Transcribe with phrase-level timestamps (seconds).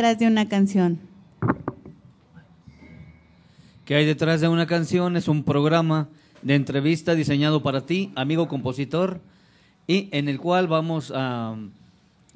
[0.00, 0.98] detrás de una canción?
[3.84, 5.14] ¿Qué hay detrás de una canción?
[5.14, 6.08] Es un programa
[6.40, 9.20] de entrevista diseñado para ti, amigo compositor,
[9.86, 11.54] y en el cual vamos a,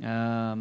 [0.03, 0.57] a,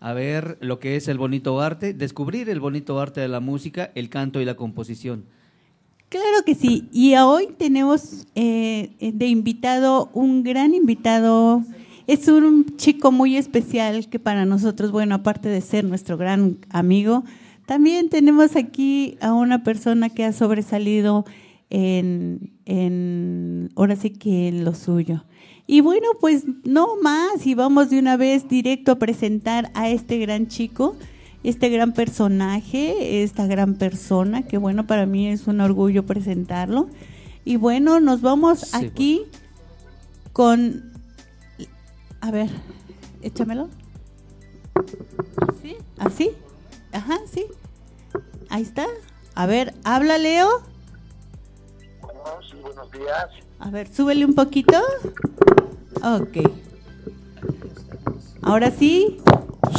[0.00, 3.90] a ver lo que es el bonito arte, descubrir el bonito arte de la música,
[3.94, 5.26] el canto y la composición.
[6.08, 6.88] Claro que sí.
[6.94, 11.62] Y hoy tenemos eh, de invitado un gran invitado.
[12.06, 17.24] Es un chico muy especial que para nosotros, bueno, aparte de ser nuestro gran amigo,
[17.66, 21.24] también tenemos aquí a una persona que ha sobresalido
[21.70, 25.24] en, en ahora sí que en lo suyo.
[25.66, 30.18] Y bueno, pues no más, y vamos de una vez directo a presentar a este
[30.18, 30.96] gran chico
[31.42, 36.88] este gran personaje, esta gran persona, que bueno, para mí es un orgullo presentarlo.
[37.44, 39.22] Y bueno, nos vamos aquí
[40.32, 40.89] con...
[42.20, 42.50] A ver,
[43.22, 43.68] échamelo.
[45.62, 45.76] ¿Sí?
[45.98, 46.30] ¿Así?
[46.92, 47.46] Ajá, sí.
[48.48, 48.86] Ahí está.
[49.34, 50.48] A ver, habla Leo.
[52.48, 53.26] sí, buenos días.
[53.58, 54.76] A ver, súbele un poquito.
[56.02, 56.38] Ok.
[58.42, 59.18] Ahora sí.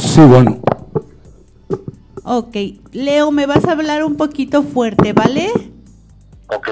[0.00, 0.60] Sí, bueno.
[2.24, 2.56] Ok,
[2.92, 5.50] Leo, me vas a hablar un poquito fuerte, ¿vale?
[6.54, 6.68] Ok.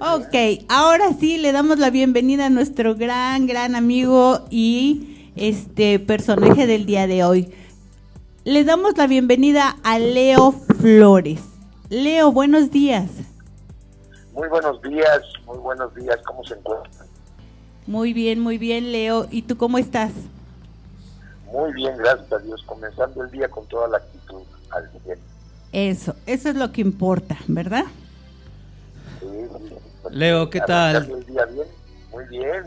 [0.00, 6.66] Ok, ahora sí le damos la bienvenida a nuestro gran, gran amigo y este personaje
[6.66, 7.52] del día de hoy.
[8.44, 11.42] Le damos la bienvenida a Leo Flores.
[11.90, 13.10] Leo, buenos días.
[14.32, 17.06] Muy buenos días, muy buenos días, ¿cómo se encuentran?
[17.86, 19.26] Muy bien, muy bien, Leo.
[19.30, 20.12] ¿Y tú cómo estás?
[21.52, 24.40] Muy bien, gracias a Dios, comenzando el día con toda la actitud.
[25.72, 27.84] Eso, eso es lo que importa, ¿verdad?
[30.10, 31.08] Leo, ¿qué tal?
[32.10, 32.64] Muy bien.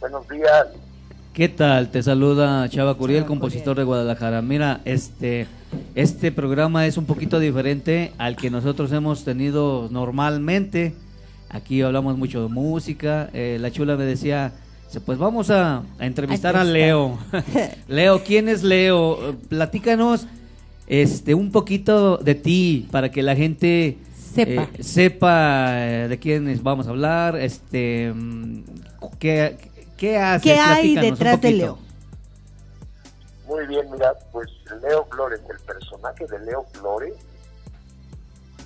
[0.00, 0.66] Buenos días.
[1.32, 1.90] ¿Qué tal?
[1.90, 4.40] Te saluda Chava Curiel, compositor de Guadalajara.
[4.42, 5.46] Mira, este
[5.94, 10.94] este programa es un poquito diferente al que nosotros hemos tenido normalmente.
[11.48, 13.28] Aquí hablamos mucho de música.
[13.32, 14.52] Eh, la chula me decía,
[15.04, 17.18] pues vamos a, a entrevistar a Leo.
[17.88, 19.36] Leo, ¿quién es Leo?
[19.48, 20.26] Platícanos
[20.86, 23.98] este, un poquito de ti para que la gente
[24.44, 28.62] sepa, eh, sepa eh, de quiénes vamos a hablar, este, mm,
[29.18, 29.58] qué,
[29.96, 30.44] qué hace.
[30.44, 31.78] ¿Qué hay detrás de Leo?
[33.46, 34.48] Muy bien, mira, pues
[34.82, 37.14] Leo Flores, el personaje de Leo Flores,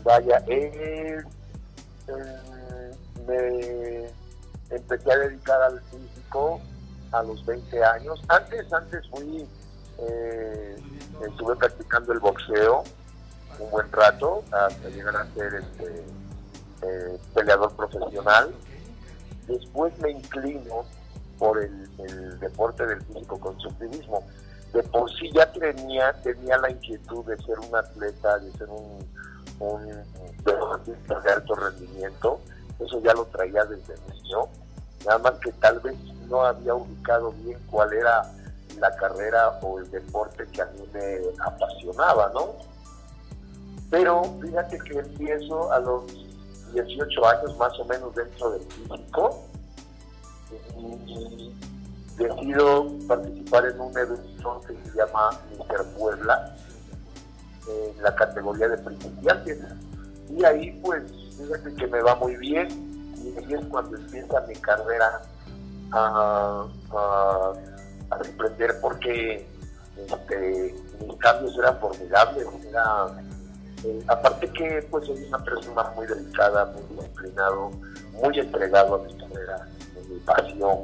[0.02, 1.24] vaya, él,
[3.26, 4.06] me
[4.70, 6.60] empecé a dedicar al físico
[7.12, 8.22] a los 20 años.
[8.28, 9.46] Antes, antes fui
[9.98, 10.76] eh,
[11.26, 12.84] estuve practicando el boxeo
[13.60, 16.04] un buen rato hasta llegar a ser este,
[16.82, 18.54] eh, peleador profesional.
[19.46, 20.84] Después me inclino
[21.38, 24.24] por el, deporte del físico constructivismo.
[24.72, 29.04] De por sí ya tenía, tenía la inquietud de ser un atleta, de ser un,
[29.58, 30.04] un
[30.44, 32.40] deportista de alto rendimiento.
[32.78, 34.46] Eso ya lo traía desde niño.
[35.04, 35.96] Nada más que tal vez
[36.28, 38.22] no había ubicado bien cuál era
[38.78, 42.69] la carrera o el deporte que a mí me apasionaba, ¿no?
[43.90, 46.04] Pero fíjate que empiezo a los
[46.72, 49.44] 18 años más o menos dentro del físico
[50.78, 51.52] y
[52.16, 56.56] decido participar en un evento que se llama Mister Puebla
[57.68, 59.58] en la categoría de principiantes
[60.28, 61.02] y ahí pues
[61.36, 62.68] fíjate que me va muy bien
[63.16, 65.22] y ahí es cuando empieza mi carrera
[65.92, 66.66] a
[68.10, 69.46] a sorprender porque
[69.96, 70.74] este,
[71.06, 72.46] mis cambios eran formidables.
[72.68, 73.06] Era,
[73.84, 77.70] eh, aparte que pues soy una persona muy delicada, muy disciplinado,
[78.12, 80.78] muy entregado a mi carrera, a mi pasión.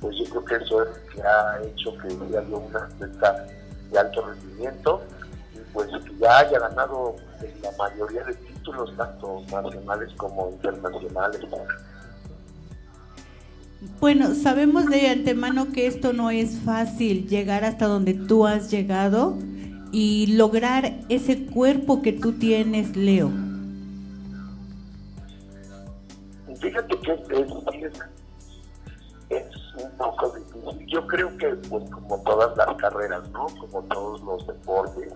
[0.00, 3.46] Pues yo creo que eso es lo que ha hecho que haya una atleta
[3.90, 5.02] de alto rendimiento
[5.54, 7.16] y pues que ya haya ganado
[7.62, 11.40] la mayoría de títulos, tanto nacionales como internacionales.
[13.98, 19.36] Bueno, sabemos de antemano que esto no es fácil, llegar hasta donde tú has llegado
[19.92, 23.30] y lograr ese cuerpo que tú tienes, Leo.
[26.60, 27.12] Fíjate que
[29.30, 30.86] es, un poco difícil.
[30.88, 33.46] Yo creo que, pues, como todas las carreras, ¿no?
[33.58, 35.12] Como todos los deportes,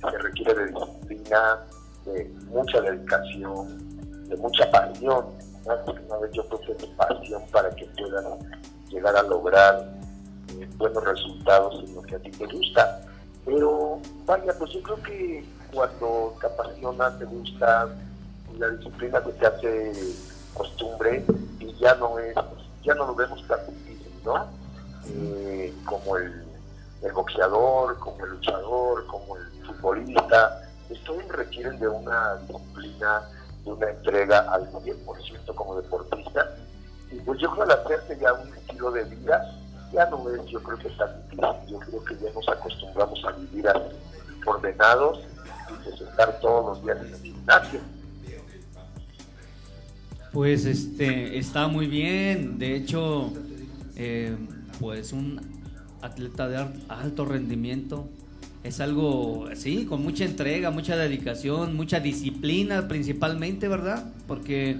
[0.00, 1.58] se requiere de disciplina,
[2.04, 5.24] de mucha dedicación, de mucha pasión
[6.06, 8.24] una vez yo creo que pasión para que puedan
[8.88, 9.94] llegar a lograr
[10.58, 13.00] eh, buenos resultados en lo que a ti te gusta.
[13.48, 17.88] Pero vaya, pues yo creo que cuando te apasiona, te gusta,
[18.58, 19.92] la disciplina que te hace
[20.52, 21.24] costumbre
[21.58, 22.34] y ya no es,
[22.84, 24.44] ya no lo vemos tan difícil, ¿no?
[25.06, 26.44] Eh, como el,
[27.14, 30.68] boxeador, como el luchador, como el futbolista,
[31.06, 33.22] todos requieren de una disciplina,
[33.64, 36.54] de una entrega al 100% como deportista.
[37.10, 39.42] Y pues yo creo al hacerse ya un estilo de vida,
[39.92, 43.32] ya no es, yo creo que tan difícil, yo creo que ya nos acostumbramos a
[43.32, 43.94] vivir así,
[44.46, 45.20] ordenados
[45.70, 47.80] y pues estar todos los días en el gimnasio.
[50.32, 53.32] Pues este está muy bien, de hecho,
[53.96, 54.36] eh,
[54.78, 55.40] pues un
[56.02, 58.08] atleta de alto rendimiento
[58.62, 64.12] es algo, sí, con mucha entrega, mucha dedicación, mucha disciplina principalmente, ¿verdad?
[64.26, 64.76] Porque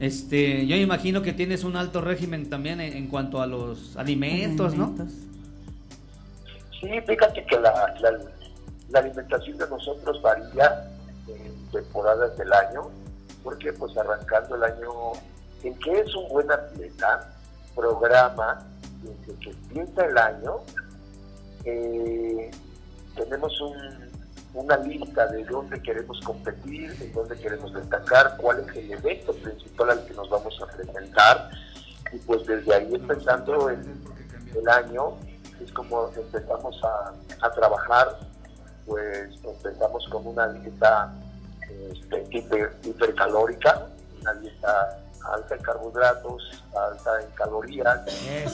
[0.00, 4.94] este, yo imagino que tienes un alto régimen también en, cuanto a los alimentos, ¿no?
[6.80, 7.94] Sí, fíjate que la,
[8.90, 10.90] la, alimentación de nosotros varía
[11.28, 12.90] en temporadas del año,
[13.42, 14.90] porque pues arrancando el año,
[15.62, 17.30] en que es un buen atleta,
[17.74, 18.64] programa
[19.02, 20.56] desde que empieza el año,
[21.64, 22.50] eh,
[23.16, 23.60] tenemos
[24.54, 29.90] una lista de dónde queremos competir, de dónde queremos destacar, cuál es el evento principal
[29.90, 31.50] al que nos vamos a presentar.
[32.12, 33.80] Y pues desde ahí empezando el,
[34.54, 35.16] el año,
[35.62, 38.18] es como empezamos a, trabajar,
[38.86, 41.12] pues empezamos con una dieta
[41.90, 42.26] este,
[42.82, 43.86] hipercalórica,
[44.20, 44.98] una dieta
[45.32, 48.00] alta en carbohidratos, alta en calorías,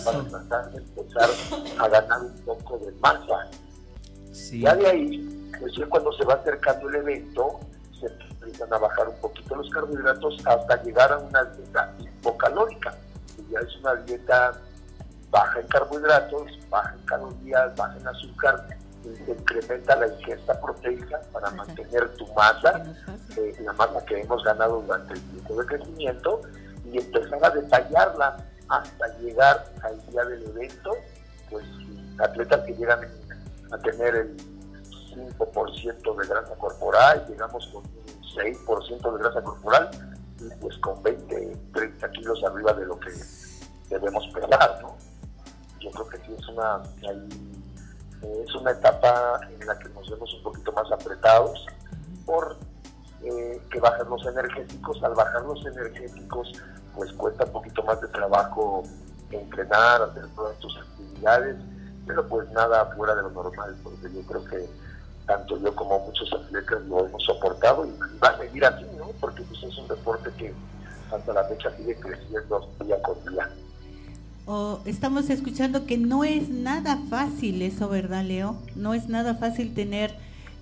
[0.04, 1.30] para tratar de empezar
[1.78, 3.48] a ganar un poco de masa.
[4.52, 7.60] Ya de ahí, pues ya cuando se va acercando el evento,
[7.98, 12.94] se empiezan a bajar un poquito los carbohidratos hasta llegar a una dieta hipocalórica,
[13.36, 14.52] que ya es una dieta
[15.30, 18.66] baja en carbohidratos, baja en calorías, baja en azúcar,
[19.04, 22.82] y se incrementa la ingesta proteica para mantener tu masa,
[23.36, 26.40] eh, la masa que hemos ganado durante el tiempo de crecimiento,
[26.84, 28.36] y empezar a detallarla
[28.68, 30.92] hasta llegar al día del evento,
[31.48, 31.64] pues
[32.18, 33.00] atletas que llegan
[33.72, 34.36] a tener el
[35.14, 39.90] 5% de grasa corporal, llegamos con un 6% de grasa corporal
[40.38, 43.10] y pues con 20, 30 kilos arriba de lo que
[43.88, 44.96] debemos pesar, ¿no?
[45.80, 46.82] Yo creo que sí es una,
[48.22, 51.66] es una etapa en la que nos vemos un poquito más apretados
[52.26, 52.56] por
[53.22, 55.02] eh, que bajan los energéticos.
[55.02, 56.52] Al bajar los energéticos,
[56.94, 58.82] pues cuesta un poquito más de trabajo
[59.30, 61.56] entrenar, hacer todas tus actividades
[62.10, 64.68] pero pues nada fuera de lo normal, porque yo creo que
[65.30, 69.12] tanto yo como muchos atletas lo hemos soportado y va a seguir así, ¿no?
[69.20, 70.52] Porque pues es un deporte que
[71.14, 73.48] hasta la fecha sigue creciendo día con día.
[74.86, 78.56] estamos escuchando que no es nada fácil eso, ¿verdad, Leo?
[78.74, 80.16] No es nada fácil tener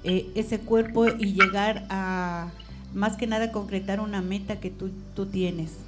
[0.04, 2.50] eh, ese cuerpo y llegar a,
[2.92, 5.78] más que nada, concretar una meta que tú, tú tienes.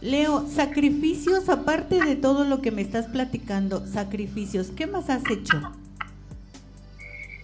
[0.00, 5.72] Leo, sacrificios, aparte de todo lo que me estás platicando, sacrificios, ¿qué más has hecho?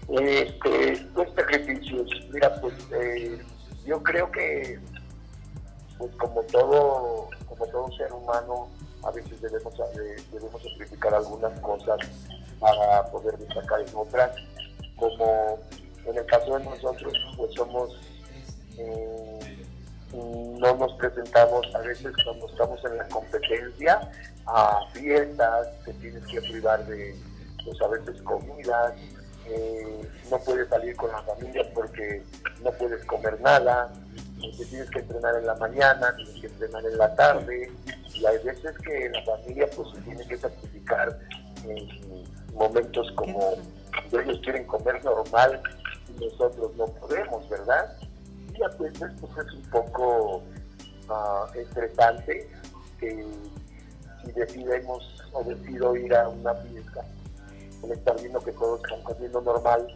[0.09, 3.39] Este, pues sacrificios, mira, pues eh,
[3.87, 4.79] yo creo que,
[5.99, 8.69] pues como todo, como todo ser humano,
[9.03, 11.99] a veces debemos, eh, debemos sacrificar algunas cosas
[12.61, 14.31] para poder destacar en otras,
[14.97, 15.59] como
[16.07, 17.97] en el caso de nosotros, pues somos
[18.77, 19.65] eh,
[20.15, 24.11] no nos presentamos a veces cuando estamos en la competencia
[24.47, 27.17] a fiestas, te tienes que privar de,
[27.65, 28.93] pues a veces comidas,
[29.47, 32.23] eh, no puedes salir con la familia porque
[32.63, 33.93] no puedes comer nada,
[34.41, 37.71] te tienes que entrenar en la mañana, tienes que entrenar en la tarde,
[38.15, 41.19] y hay veces que la familia pues se tiene que sacrificar
[41.65, 42.25] en
[42.55, 43.55] momentos como
[44.13, 45.61] ellos quieren comer normal
[46.09, 47.97] y nosotros no podemos, ¿verdad?
[48.79, 50.37] pues esto es un poco
[51.09, 52.49] uh, estresante
[53.01, 53.27] que
[54.25, 57.05] si decidimos o decido ir a una fiesta,
[57.85, 59.87] el estar viendo que todos están comiendo normal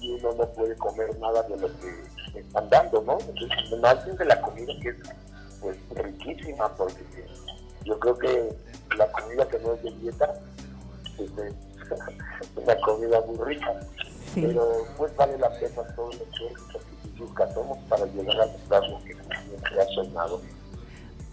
[0.00, 3.18] y uno no puede comer nada de lo que están dando, ¿no?
[3.20, 4.96] Entonces, más de la comida que es
[5.60, 7.26] pues riquísima, porque
[7.84, 8.56] yo creo que
[8.96, 10.34] la comida que no es de dieta
[11.16, 11.54] pues, es
[12.56, 13.80] una comida muy rica,
[14.34, 16.82] pero pues vale la pena todo el esfuerzo
[17.88, 20.40] para llegar a lo que ha sonado.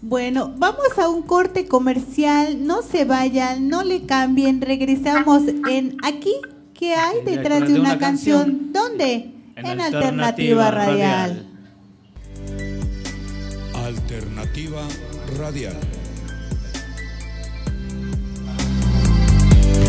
[0.02, 6.32] Bueno, vamos a un corte comercial, no se vayan, no le cambien, regresamos en aquí,
[6.72, 8.72] ¿qué hay detrás de una, canción?
[8.72, 9.34] ¿Dónde?
[9.56, 11.46] En, Alternativa, Radial.
[13.74, 14.88] Alternativa
[15.38, 15.76] Radial.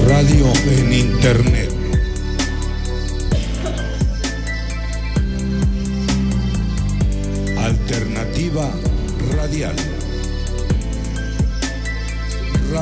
[0.07, 1.71] Radio en Internet
[7.57, 8.69] Alternativa
[9.35, 10.00] Radial.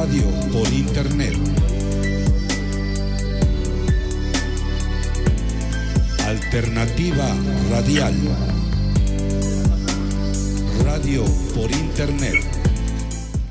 [0.01, 1.35] Radio por Internet.
[6.25, 7.35] Alternativa
[7.69, 8.15] Radial.
[10.85, 12.35] Radio por Internet.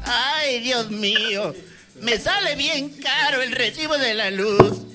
[0.06, 1.54] Ay, Dios mío,
[2.00, 4.86] me sale bien caro el recibo de la luz.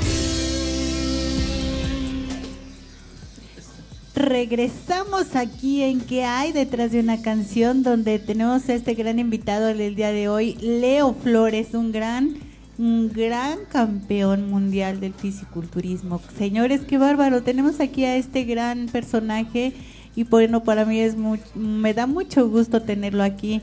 [4.27, 7.81] Regresamos aquí en ¿Qué hay detrás de una canción?
[7.81, 12.35] Donde tenemos a este gran invitado del día de hoy, Leo Flores, un gran,
[12.77, 16.19] un gran campeón mundial del fisiculturismo.
[16.37, 19.71] Señores, qué bárbaro, tenemos aquí a este gran personaje
[20.13, 23.61] y bueno, para mí es muy, me da mucho gusto tenerlo aquí.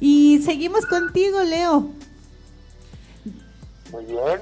[0.00, 1.90] Y seguimos contigo, Leo.
[3.92, 4.40] Muy bien.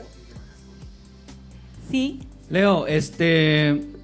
[1.90, 2.20] Sí.
[2.48, 3.99] Leo, este.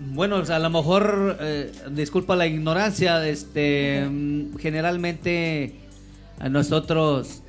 [0.00, 5.74] Bueno, o sea, a lo mejor, eh, disculpa la ignorancia, este, mm, generalmente
[6.40, 7.42] a nosotros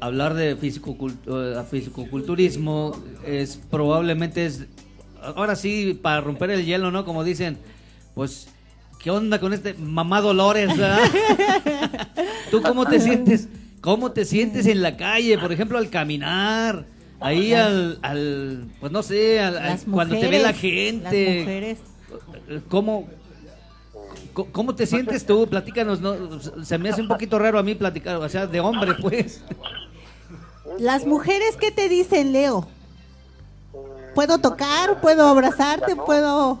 [0.00, 4.64] hablar de fisicocultu- fisicoculturismo es probablemente es,
[5.22, 7.04] ahora sí, para romper el hielo, ¿no?
[7.04, 7.56] Como dicen,
[8.14, 8.48] pues,
[9.02, 10.70] ¿qué onda con este mamá Dolores?
[12.50, 13.48] ¿Tú cómo te sientes?
[13.80, 16.84] ¿Cómo te sientes en la calle, por ejemplo, al caminar?
[17.20, 21.34] Ahí al, al pues no sé, al- cuando te ve la gente.
[21.36, 21.78] Las mujeres.
[22.68, 23.08] ¿Cómo,
[24.52, 25.46] cómo te sientes tú?
[25.48, 26.40] Platícanos, ¿no?
[26.64, 29.42] Se me hace un poquito raro a mí platicar, o sea, de hombre, pues.
[30.78, 32.68] Las mujeres, ¿qué te dicen, Leo?
[34.14, 35.00] ¿Puedo tocar?
[35.00, 35.96] ¿Puedo abrazarte?
[35.96, 36.58] ¿Puedo...?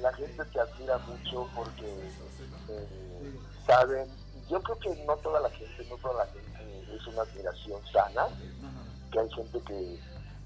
[0.00, 4.06] La gente te admira mucho porque eh, saben,
[4.48, 8.26] yo creo que no toda la gente, no toda la gente es una admiración sana,
[9.10, 9.98] que hay gente que,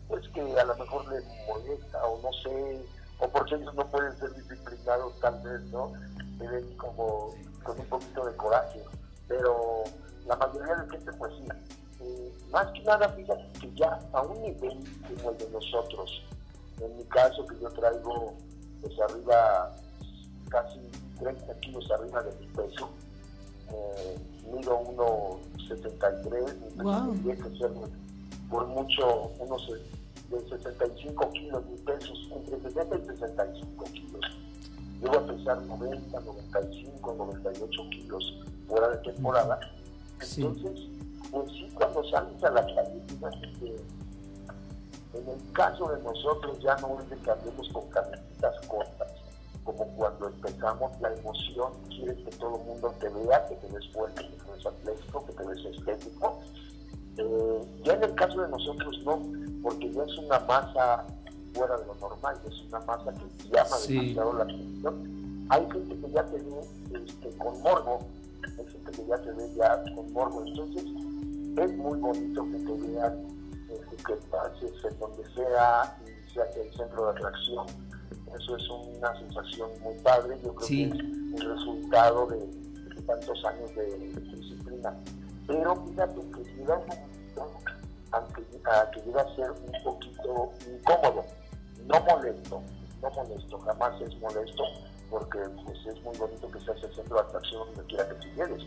[0.09, 2.85] pues que a lo mejor le molesta o no sé,
[3.19, 5.93] o porque ellos no pueden ser disciplinados tal vez, ¿no?
[6.39, 8.83] Se ven como con un poquito de coraje,
[9.29, 9.85] pero
[10.27, 11.49] la mayoría de gente pues sí.
[12.01, 14.79] Eh, más que nada, fíjate que ya a un nivel
[15.17, 16.23] como el de nosotros,
[16.81, 18.35] en mi caso que yo traigo
[18.81, 19.73] pues arriba
[20.49, 20.81] casi
[21.21, 22.91] 30 kilos arriba de mi peso,
[23.73, 24.19] eh,
[24.53, 28.12] mido 1,73, mi peso Wow.
[28.53, 29.83] Por mucho unos eh,
[30.29, 34.21] de 65 kilos, mi peso es entre 60 y 65 kilos.
[35.01, 39.59] Llego a pesar 90, 95, 98 kilos fuera de temporada.
[40.21, 40.43] Sí.
[40.43, 40.87] Entonces,
[41.31, 43.03] pues sí, cuando sales a la calle,
[43.59, 43.77] que
[45.19, 49.13] en el caso de nosotros ya no es de que andemos con camisetas cortas,
[49.65, 53.89] como cuando empezamos la emoción, quieres que todo el mundo te vea, que te ves
[53.93, 56.41] fuerte, que te ves atlético, que te ves estético.
[57.19, 57.52] Eh,
[57.93, 59.23] ya en el caso de nosotros no,
[59.63, 61.05] porque ya es una masa
[61.55, 63.95] fuera de lo normal, es una masa que llama Sí.
[64.15, 65.47] demasiado la atención.
[65.51, 66.61] Hay gente que ya te ve
[67.05, 67.99] este, con morbo,
[68.45, 72.73] hay gente que ya te ve ya con morbo, entonces es muy bonito que te
[72.89, 73.27] vean
[73.69, 77.67] este, que pases en donde sea y sea el centro de atracción.
[78.39, 80.39] Eso es una sensación muy padre.
[80.43, 80.91] Yo creo Sí.
[80.91, 84.95] que es el resultado de, de tantos años de, disciplina.
[85.47, 87.12] Pero fíjate que llega un momento
[88.13, 91.25] aunque, a que llega a ser un poquito incómodo,
[91.87, 92.63] no molesto,
[93.03, 94.63] no molesto, jamás es molesto,
[95.11, 98.29] porque pues, es muy bonito que seas el centro de atracción donde quiera que tú
[98.37, 98.67] llegues.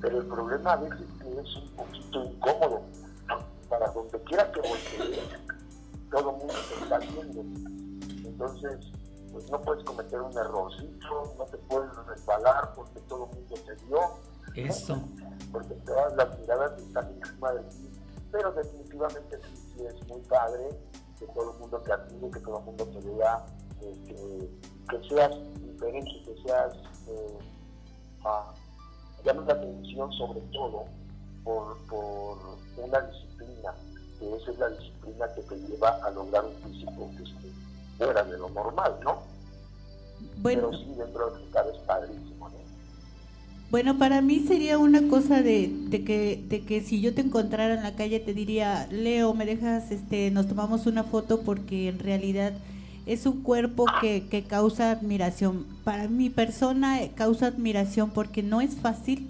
[0.00, 2.82] Pero el problema a veces es que es un poquito incómodo.
[3.68, 5.20] Para donde quiera que voltees,
[6.10, 7.40] todo el mundo te está viendo.
[8.28, 8.92] Entonces,
[9.32, 13.74] pues no puedes cometer un errorcito, no te puedes resbalar porque todo el mundo te
[13.86, 14.00] vio,
[14.54, 15.00] Eso.
[15.50, 17.91] porque todas las miradas están encima de ti.
[18.32, 20.70] Pero definitivamente sí, sí es muy padre
[21.18, 23.46] que todo el mundo te admire, que todo el mundo te vea,
[23.82, 24.50] eh, que,
[24.88, 26.74] que seas diferente, que seas,
[27.08, 27.38] eh,
[28.24, 28.54] ah,
[29.24, 30.86] llames la atención sobre todo
[31.44, 32.38] por, por
[32.78, 33.74] una disciplina,
[34.18, 37.52] que esa es la disciplina que te lleva a lograr un físico este,
[37.98, 39.22] fuera de lo normal, ¿no?
[40.38, 42.31] Bueno, Pero sí, dentro de lo que cabe es padrísimo.
[43.72, 47.72] Bueno, para mí sería una cosa de, de que de que si yo te encontrara
[47.72, 51.98] en la calle te diría, Leo, me dejas, este, nos tomamos una foto porque en
[51.98, 52.52] realidad
[53.06, 55.64] es un cuerpo que, que causa admiración.
[55.84, 59.26] Para mi persona eh, causa admiración porque no es fácil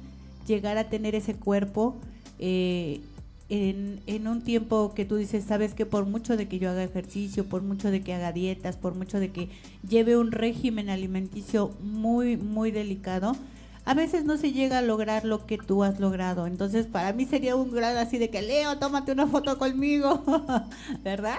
[0.48, 1.94] llegar a tener ese cuerpo
[2.40, 3.00] eh,
[3.48, 6.82] en, en un tiempo que tú dices, sabes que por mucho de que yo haga
[6.82, 9.50] ejercicio, por mucho de que haga dietas, por mucho de que
[9.88, 13.36] lleve un régimen alimenticio muy, muy delicado,
[13.84, 16.46] a veces no se llega a lograr lo que tú has logrado.
[16.46, 20.22] Entonces, para mí sería un gran así de que, Leo, tómate una foto conmigo,
[21.02, 21.38] ¿verdad?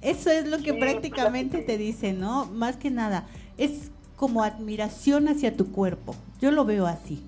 [0.00, 2.46] Eso es lo que Sí, prácticamente te dice, ¿no?
[2.46, 3.26] Más que nada,
[3.58, 6.14] es como admiración hacia tu cuerpo.
[6.40, 7.22] Yo lo veo así.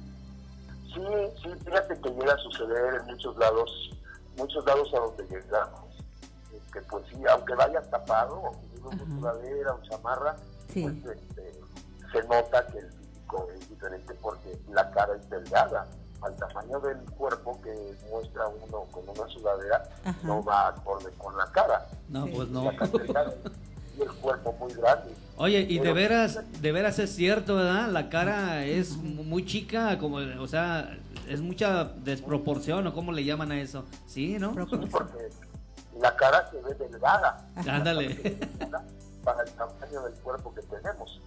[0.94, 1.02] Sí,
[1.42, 3.90] sí, fíjate que llega a suceder en muchos lados,
[4.38, 5.84] muchos lados a donde llegamos.
[6.72, 10.36] Que pues sí, aunque vayas tapado, o que lleves una sudadera o chamarra,
[10.72, 10.82] Sí.
[10.82, 11.52] pues este,
[12.12, 12.90] se nota que el
[13.54, 15.86] es diferente porque la cara es delgada.
[16.22, 20.16] Al tamaño del cuerpo que muestra uno con una sudadera, Ajá.
[20.22, 21.86] no va acorde con la cara.
[22.08, 22.32] No, Sí.
[22.34, 22.70] pues no.
[23.98, 25.14] Y el cuerpo muy grande.
[25.38, 27.88] Oye, y de veras, de veras es cierto, ¿verdad?
[27.88, 33.52] La cara es muy chica, como, o sea, es mucha desproporción, o cómo le llaman
[33.52, 33.84] a eso.
[34.06, 34.54] Sí, ¿no?
[34.54, 35.28] Porque
[36.00, 37.46] la cara se ve delgada.
[37.68, 38.38] Ándale.
[39.24, 41.20] para el tamaño del cuerpo que tenemos.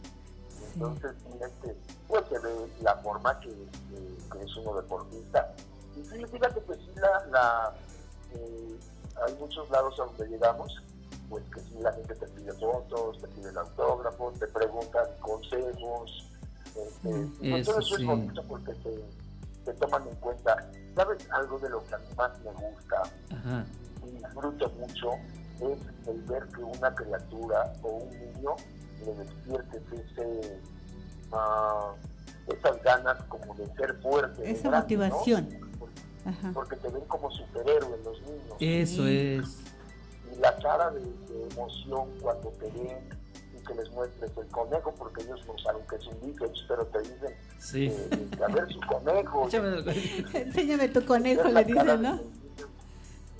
[0.80, 1.76] Entonces, sí, este,
[2.08, 5.54] pues se ve la forma que, que- que es uno deportista.
[5.98, 7.74] Y sí, fíjate que sí, la, la,
[8.34, 8.80] eh,
[9.28, 10.74] hay muchos lados a donde llegamos,
[11.30, 16.26] pues que sí, la gente te pide fotos, te pide autógrafos, te preguntan consejos.
[16.76, 17.10] Este,
[17.42, 18.02] y pues Eso todo eso sí.
[18.04, 19.04] es bonito porque te,
[19.66, 20.72] te toman en cuenta.
[20.96, 23.02] ¿Sabes algo de lo que a mí más me gusta?
[23.32, 23.66] Ajá.
[24.06, 25.12] y disfruto mucho
[25.60, 28.56] es el ver que una criatura o un niño
[29.06, 30.62] le despiertes ese,
[31.32, 31.94] ah,
[32.48, 34.42] esas ganas como de ser fuerte.
[34.42, 35.04] de Esa grande, ¿no?
[35.08, 35.70] motivación.
[36.54, 38.56] Porque, te ven como superhéroes los niños.
[38.60, 39.62] Eso es.
[40.36, 43.10] Y la cara de, de emoción cuando te ven
[43.58, 46.20] y que les muestres el conejo, porque ellos no saben que es un
[46.68, 47.86] pero te dicen, Sí.
[47.88, 49.48] eh, a ver su conejo.
[50.34, 52.20] Enséñame tu conejo, le dicen, ¿no?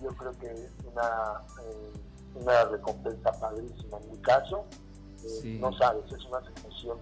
[0.02, 1.92] Yo creo que es una, eh,
[2.36, 3.98] una recompensa padrísima.
[3.98, 4.89] En mi caso, eh,
[5.42, 5.58] Sí.
[5.60, 6.98] no sabes, es una sensación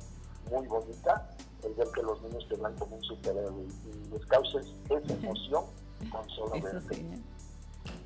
[0.52, 1.30] muy bonita
[1.64, 5.64] el ver que los niños te vean como un superhéroe y les causes esa emoción
[6.12, 6.54] con solo
[6.90, 6.96] sí.
[6.96, 7.20] ¿eh?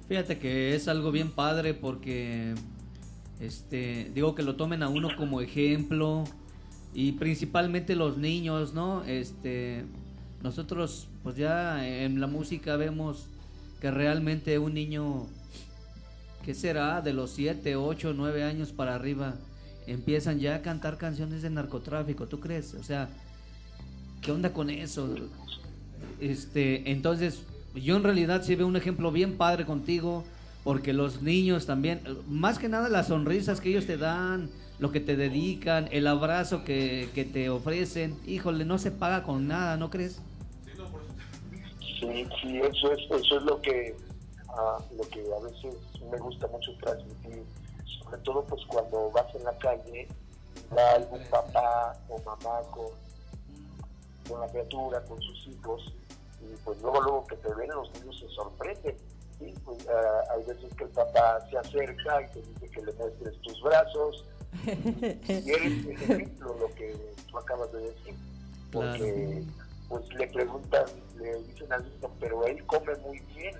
[0.07, 2.55] Fíjate que es algo bien padre porque,
[3.39, 6.23] este, digo que lo tomen a uno como ejemplo
[6.93, 9.03] y principalmente los niños, ¿no?
[9.05, 9.85] Este,
[10.43, 13.27] nosotros, pues ya en la música vemos
[13.79, 15.27] que realmente un niño,
[16.43, 17.01] ¿qué será?
[17.01, 19.35] De los 7, 8, 9 años para arriba,
[19.87, 22.73] empiezan ya a cantar canciones de narcotráfico, ¿tú crees?
[22.73, 23.09] O sea,
[24.21, 25.15] ¿qué onda con eso?
[26.19, 27.43] Este, entonces,
[27.75, 30.23] yo en realidad sí veo un ejemplo bien padre contigo,
[30.63, 34.99] porque los niños también, más que nada las sonrisas que ellos te dan, lo que
[34.99, 39.89] te dedican, el abrazo que, que te ofrecen, híjole, no se paga con nada, ¿no
[39.89, 40.21] crees?
[41.99, 43.95] Sí, sí, eso es, eso es lo que,
[44.49, 45.75] ah, lo que a veces
[46.11, 47.43] me gusta mucho transmitir,
[48.11, 50.07] sobre todo pues cuando vas en la calle,
[50.75, 52.87] va algún papá o mamá con,
[54.27, 55.93] con la criatura, con sus hijos,
[56.41, 58.97] y pues luego luego que te ven los niños se sorprenden.
[59.39, 59.53] ¿sí?
[59.63, 63.41] Pues, ah, hay veces que el papá se acerca y te dice que le muestres
[63.41, 64.25] tus brazos,
[64.65, 66.95] y eres el ejemplo lo que
[67.29, 68.15] tú acabas de decir,
[68.71, 69.43] porque
[69.87, 70.85] pues le preguntan,
[71.17, 73.55] le dicen al niño, pero él come muy bien,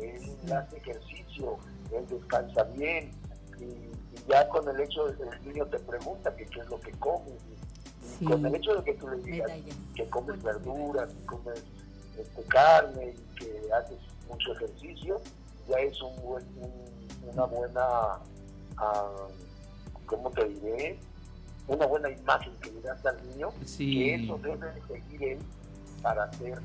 [0.00, 1.58] él hace ejercicio,
[1.92, 3.12] él descansa bien,
[3.62, 6.66] y, y ya con el hecho de que el niño te pregunta que qué es
[6.68, 7.62] lo que come, y
[8.18, 8.24] Sí.
[8.24, 9.76] con el hecho de que tú le digas Medallas.
[9.94, 11.62] que comes verduras, que comes
[12.18, 13.98] este, carne y que haces
[14.28, 15.20] mucho ejercicio,
[15.68, 18.18] ya es un buen, un- una buena,
[18.76, 19.26] ah,
[20.06, 20.98] ¿cómo te diré?
[21.68, 23.94] Una buena imagen que le das al niño, Sí.
[23.94, 25.38] que eso debe de seguir él
[26.02, 26.58] para ser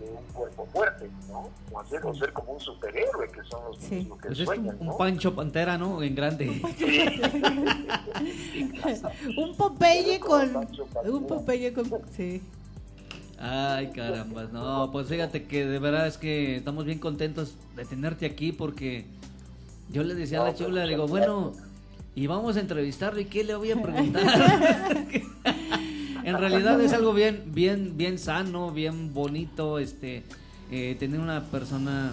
[0.00, 1.48] de un cuerpo fuerte, ¿no?
[1.72, 4.04] O ser, o ser como un superhéroe, que son los Sí.
[4.20, 4.96] que Pues es sueñan, un, un ¿no?
[4.96, 6.02] Pancho Pantera, ¿no?
[6.02, 6.48] En grande.
[9.36, 10.68] Un Popeye con.
[11.04, 11.86] Un Popeye con.
[12.16, 12.42] Sí.
[13.38, 14.44] Ay, caramba.
[14.52, 19.06] No, pues fíjate que de verdad es que estamos bien contentos de tenerte aquí porque
[19.90, 21.52] yo le decía a la chula, le digo, bueno,
[22.14, 24.22] y vamos a entrevistarlo y qué le voy a preguntar.
[26.24, 30.22] en realidad es algo bien, bien, bien sano, bien bonito, este,
[30.70, 32.12] eh, tener una persona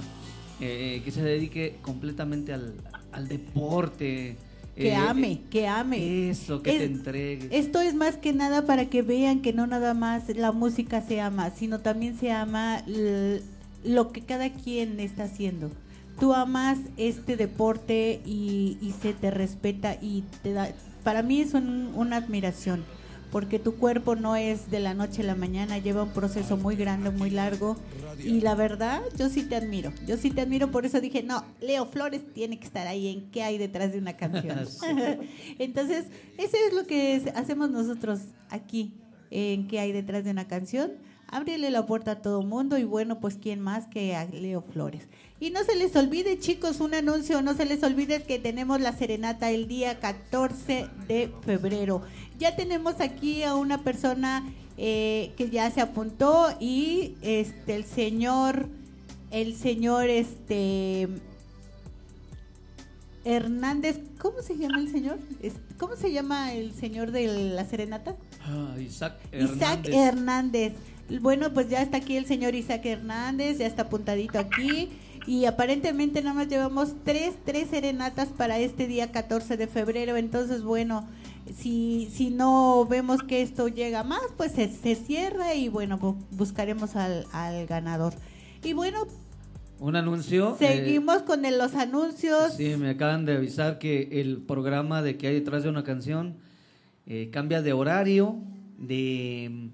[0.59, 2.73] eh, que se dedique completamente al,
[3.11, 4.37] al deporte,
[4.75, 6.29] que Eh, ame, que ame.
[6.29, 7.47] Eso, que Es- te entregues.
[7.51, 11.19] Esto es más que nada para que vean que no nada más la música se
[11.21, 12.83] ama, sino también se ama
[13.83, 15.71] lo que cada quien está haciendo.
[16.19, 20.69] Tú amas este deporte y, y se te respeta y te da,
[21.03, 22.83] para mí es un- una admiración,
[23.31, 26.75] porque tu cuerpo no es de la noche a la mañana, lleva un proceso muy
[26.75, 27.77] grande, muy largo
[28.23, 31.43] y la verdad yo sí te admiro, yo sí te admiro, por eso dije, no,
[31.61, 34.59] Leo Flores tiene que estar ahí en qué hay detrás de una canción.
[35.59, 36.05] Entonces,
[36.37, 38.93] eso es lo que hacemos nosotros aquí,
[39.29, 40.91] en qué hay detrás de una canción.
[41.29, 45.09] Ábrele la puerta a todo mundo y bueno, pues quién más que a Leo Flores.
[45.41, 48.93] Y no se les olvide, chicos, un anuncio, no se les olvide que tenemos la
[48.93, 52.01] serenata el día 14 de febrero.
[52.37, 54.43] Ya tenemos aquí a una persona
[54.77, 58.67] eh, que ya se apuntó y este el señor,
[59.31, 61.07] el señor este
[63.27, 65.19] Hernández, ¿cómo se llama el señor?
[65.77, 68.15] ¿Cómo se llama el señor de la serenata?
[68.45, 69.95] Ah, Isaac Isaac Hernández.
[69.95, 70.73] Hernández.
[71.21, 74.89] Bueno, pues ya está aquí el señor Isaac Hernández, ya está apuntadito aquí.
[75.25, 80.15] Y aparentemente nada más llevamos tres, tres serenatas para este día 14 de febrero.
[80.15, 81.05] Entonces, bueno,
[81.55, 86.17] si, si no vemos que esto llega más, pues se, se cierra y bueno, bu-
[86.31, 88.13] buscaremos al, al ganador.
[88.63, 89.05] Y bueno,
[89.79, 90.57] Un anuncio.
[90.59, 92.53] eh, seguimos con el- los anuncios.
[92.55, 96.35] Sí, me acaban de avisar que el programa de que hay detrás de una canción
[97.05, 98.35] eh, cambia de horario,
[98.77, 99.69] de...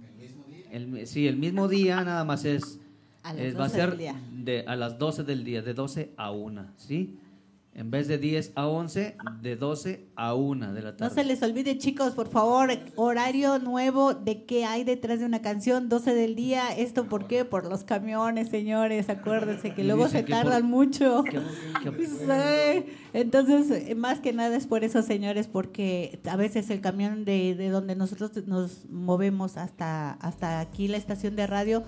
[0.71, 2.79] El, sí, el mismo día, nada más es...
[3.23, 4.15] A las eh, va a 12 ser del día.
[4.31, 7.15] De, a las 12 del día, de 12 a 1, ¿sí?
[7.75, 11.15] En vez de 10 a 11, de 12 a 1 de la No tarde.
[11.15, 15.89] se les olvide, chicos, por favor, horario nuevo de qué hay detrás de una canción,
[15.89, 16.67] 12 del día.
[16.77, 17.45] ¿Esto por qué?
[17.45, 21.23] Por los camiones, señores, acuérdense que luego se que por- tardan mucho.
[21.83, 22.85] Sí.
[23.13, 27.55] Entonces, eh, más que nada es por eso, señores, porque a veces el camión de,
[27.55, 31.83] de donde nosotros nos movemos hasta, hasta aquí, la estación de radio,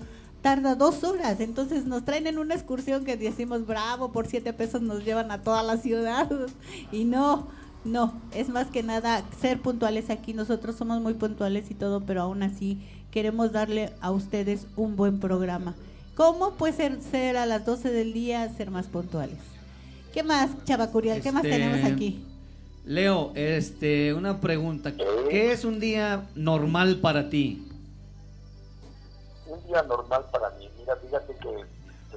[0.46, 1.40] tarda dos horas.
[1.40, 5.42] Entonces nos traen en una excursión que decimos, bravo, por siete pesos nos llevan a
[5.42, 6.30] toda la ciudad.
[6.92, 7.48] Y no,
[7.84, 10.34] no, es más que nada ser puntuales aquí.
[10.34, 12.78] Nosotros somos muy puntuales y todo, pero aún así
[13.10, 15.74] queremos darle a ustedes un buen programa.
[16.14, 16.52] ¿Cómo?
[16.52, 19.38] Pues ser, ser a las 12 del día, ser más puntuales.
[20.14, 21.22] ¿Qué más, Chava Curial?
[21.22, 22.20] ¿Qué más Este, tenemos aquí?
[22.84, 24.94] Leo, este, una pregunta.
[25.28, 27.65] ¿Qué es un día normal para ti?
[29.56, 30.70] Un día normal para mí.
[30.78, 31.64] Mira, fíjate que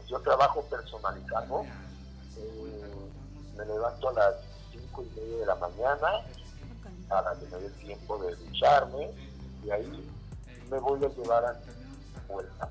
[0.07, 1.63] yo trabajo personalizado.
[2.37, 3.09] eh,
[3.57, 4.35] me levanto a las
[4.71, 6.07] cinco y media de la mañana
[7.09, 9.11] para que me dé tiempo de ducharme
[9.63, 10.09] y ahí
[10.69, 12.69] me voy a llevar a mi escuela.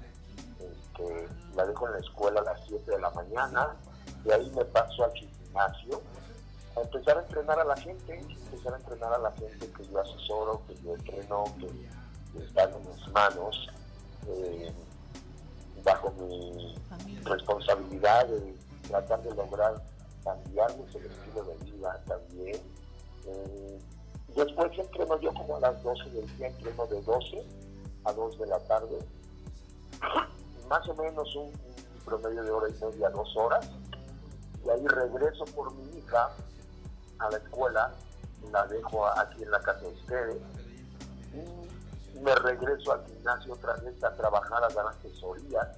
[0.58, 3.76] Este, la dejo en la escuela a las 7 de la mañana
[4.24, 6.00] y ahí me paso al gimnasio
[6.76, 10.00] a empezar a entrenar a la gente, empezar a entrenar a la gente que yo
[10.00, 11.66] asesoro, que yo entreno, que,
[12.32, 13.68] que están en mis manos
[14.28, 14.72] eh,
[15.84, 16.74] bajo mi
[17.24, 18.54] responsabilidad de
[18.88, 19.82] tratar de lograr
[20.24, 22.56] cambiarles el estilo de vida también.
[23.26, 23.78] Eh,
[24.34, 27.46] después entreno yo como a las 12 del día, entreno de 12
[28.04, 28.98] a 2 de la tarde,
[30.68, 31.52] más o menos un,
[32.04, 33.68] promedio de hora y media, dos horas,
[34.64, 36.30] y ahí regreso por mi hija
[37.18, 37.92] a la escuela,
[38.50, 40.36] la dejo aquí en la casa de ustedes,
[42.18, 45.72] me regreso al gimnasio otra vez a trabajar, a dar asesoría.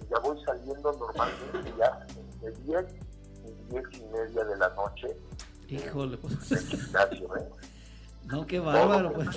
[0.00, 2.06] Y ya voy saliendo normalmente ya
[2.40, 2.84] de 10
[3.44, 5.16] y 10 y media de la noche
[5.68, 6.48] Híjole, pues.
[6.48, 7.36] del gimnasio.
[7.36, 7.48] ¿eh?
[8.24, 9.28] No, qué bárbaro, pues.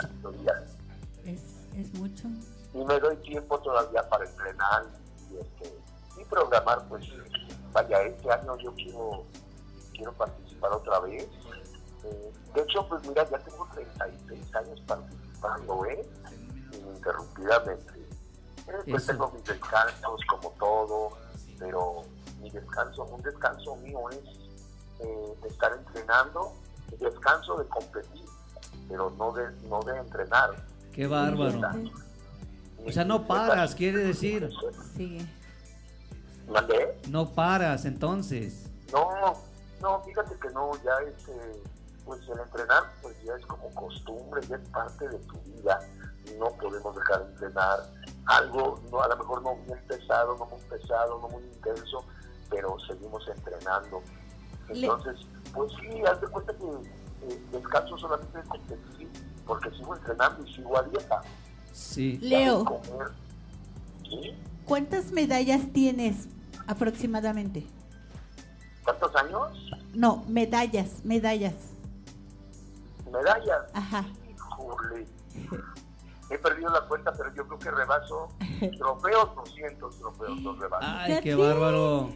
[1.23, 2.27] es mucho.
[2.73, 4.83] Y me doy tiempo todavía para entrenar
[5.29, 5.79] y, este,
[6.19, 7.05] y programar, pues,
[7.71, 9.23] vaya, este año yo quiero,
[9.93, 11.23] quiero participar otra vez.
[12.03, 16.05] Eh, de hecho, pues mira, ya tengo 36 años participando, ¿eh?
[16.73, 17.93] Ininterrumpidamente.
[18.65, 19.11] Pues Eso.
[19.11, 21.17] tengo mis descansos como todo,
[21.59, 22.03] pero
[22.39, 24.17] mi descanso, un descanso mío es
[24.99, 26.53] eh, estar entrenando,
[26.99, 28.25] descanso de competir,
[28.87, 30.51] pero no de, no de entrenar.
[30.93, 31.59] Qué bárbaro.
[32.85, 34.49] O sea, no paras, quiere decir.
[34.95, 35.25] Sigue.
[36.47, 36.99] ¿Mandé?
[37.09, 38.69] No paras, entonces.
[38.91, 39.09] No,
[39.81, 41.63] no, fíjate que no, ya es, eh,
[42.05, 45.79] pues el entrenar, pues ya es como costumbre, ya es parte de tu vida,
[46.37, 47.79] no podemos dejar de entrenar.
[48.25, 52.03] Algo, no, a lo mejor no muy pesado, no muy pesado, no muy intenso,
[52.49, 54.01] pero seguimos entrenando.
[54.69, 55.15] Entonces,
[55.53, 59.11] pues sí, haz de cuenta que eh, descanso solamente de competir,
[59.45, 61.21] porque sigo entrenando y sigo a dieta.
[61.73, 62.17] Sí.
[62.21, 62.65] Leo.
[64.65, 66.27] ¿cuántas medallas tienes
[66.67, 67.65] aproximadamente?
[68.83, 69.71] ¿Cuántos años?
[69.93, 71.55] No, medallas, medallas.
[73.11, 73.61] medallas.
[73.73, 74.05] Ajá.
[74.29, 75.07] Híjole.
[76.31, 78.29] He perdido la cuenta, pero yo creo que rebaso
[78.77, 80.85] trofeos, 200 trofeos los rebaso.
[80.87, 82.09] Ay, qué bárbaro.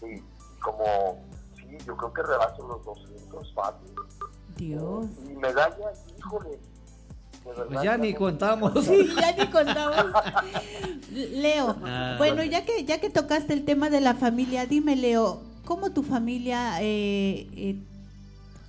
[0.00, 0.22] Sí,
[0.62, 1.22] como,
[1.56, 3.90] sí, yo creo que rebaso los 200 fácil.
[4.56, 5.06] Dios.
[5.28, 6.58] Y medallas, híjole.
[7.44, 8.84] verdad, Pues ya ni contamos.
[8.84, 10.04] Sí, ya ni contamos.
[11.10, 12.14] Leo, Ah.
[12.18, 16.02] bueno, ya que ya que tocaste el tema de la familia, dime, Leo, ¿cómo tu
[16.02, 17.82] familia, eh, eh,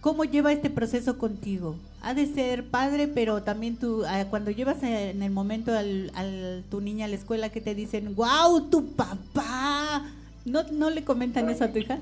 [0.02, 1.76] cómo lleva este proceso contigo?
[2.02, 6.64] Ha de ser padre, pero también tú, ah, cuando llevas en el momento al, al-
[6.70, 10.04] tu niña a la escuela, que te dicen, wow, tu papá,
[10.46, 12.00] ¿no, no le comentan eso a tu hija?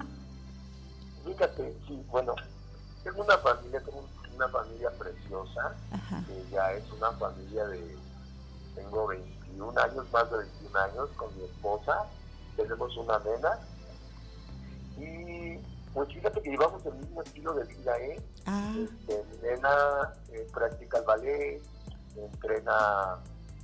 [1.26, 2.34] Fíjate, sí, bueno,
[3.04, 6.24] tengo una familia, tengo una familia preciosa, Ajá.
[6.26, 7.98] que ya es una familia de,
[8.76, 11.94] tengo 21 años, más de 21 años con mi esposa,
[12.56, 13.50] tenemos una nena,
[14.98, 15.58] y
[15.94, 18.22] pues fíjate que llevamos el mismo estilo de vida, ¿eh?
[18.46, 21.62] Ah, Este, mi nena eh, practica el ballet,
[22.16, 23.18] entrena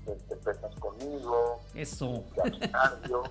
[0.06, 2.24] este, pesas conmigo, Eso.
[2.44, 3.24] hace cardio,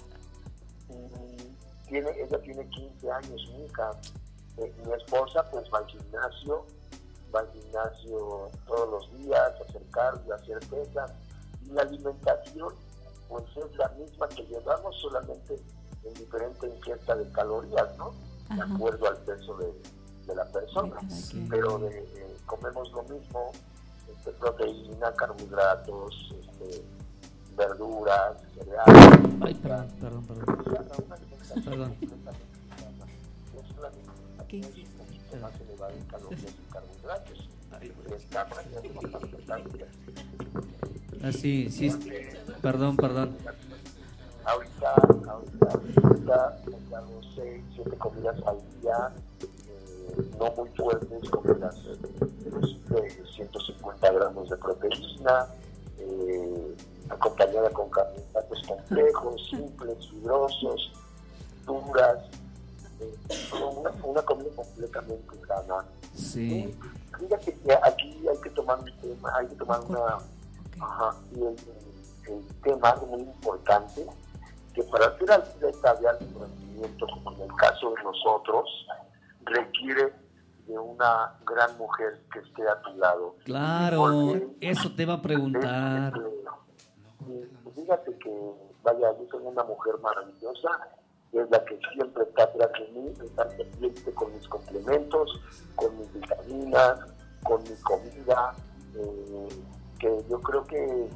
[0.88, 3.90] y tiene, ella tiene 15 años, mi hija.
[4.58, 6.64] Eh, mi esposa pues va al gimnasio,
[7.34, 11.10] va al gimnasio todos los días, a hacer cardio, a hacer pesas,
[11.64, 12.74] y la alimentación
[13.28, 15.58] pues es la misma que llevamos solamente
[16.04, 18.12] en diferente ingesta de calorías, ¿no?
[18.50, 19.72] De acuerdo al peso de,
[20.26, 20.96] de la persona.
[21.02, 21.46] De.
[21.48, 23.52] Pero de, comemos lo mismo,
[24.10, 26.84] este, proteína, carbohidratos, este,
[27.56, 29.20] verduras, cereales.
[29.40, 30.46] Ay, perdón, perdón, perdón.
[31.64, 31.96] Perdón.
[32.00, 32.12] Es
[33.78, 34.98] una alimentación ¿Qué un hiciste?
[34.98, 37.48] poquito más elevada en calorías y carbohidratos.
[38.16, 39.88] Está bastante calorías.
[41.22, 41.90] Así, sí.
[42.60, 43.36] Perdón, perdón.
[44.44, 44.94] Ahorita,
[45.26, 46.58] ahorita,
[47.76, 51.96] 6, 7 comidas al día, eh, no muy fuertes, comidas eh,
[52.88, 55.46] de 150 gramos de proteína,
[55.98, 56.76] eh,
[57.08, 60.92] acompañada con carbohidratos complejos, simples, fibrosos,
[61.66, 62.18] duras,
[63.00, 63.14] eh,
[63.50, 65.84] con una, una comida completamente sana.
[66.14, 66.76] Sí.
[67.18, 70.18] Fíjate que aquí hay que tomar un tema, hay que tomar una,
[70.80, 71.56] ajá, y el,
[72.26, 74.06] el tema algo muy importante,
[74.74, 76.08] que para hacer atleta de
[76.84, 78.68] rendimiento, como en el caso de nosotros,
[79.44, 80.12] requiere
[80.66, 83.36] de una gran mujer que esté a tu lado.
[83.44, 86.12] Claro, eso te va a preguntar.
[87.26, 88.30] Y Fíjate que,
[88.82, 90.70] vaya, yo tengo una mujer maravillosa,
[91.32, 95.40] es la que siempre está atrás de mí, está pendiente con mis complementos,
[95.74, 97.00] con mis vitaminas,
[97.42, 98.54] con mi comida,
[98.94, 99.48] eh,
[99.98, 101.08] que yo creo que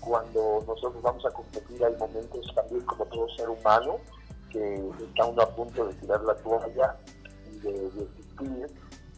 [0.00, 3.98] cuando nosotros vamos a competir hay momentos también como todo ser humano,
[4.50, 6.96] que está uno a punto de tirar la toalla
[7.52, 8.66] y de desistir,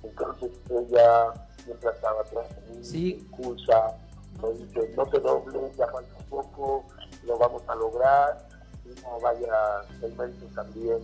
[0.03, 1.33] entonces ella
[1.65, 3.03] siempre estaba atrás de mí, Sí.
[3.03, 3.97] me impulsa,
[4.43, 6.85] me dice, no te dobles, ya falta poco,
[7.25, 8.49] lo vamos a lograr,
[8.85, 10.99] y no vaya, el mérito también,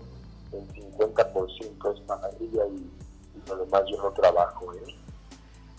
[0.53, 2.77] el 50% es para ella y,
[3.37, 4.95] y lo demás yo no trabajo, ¿eh?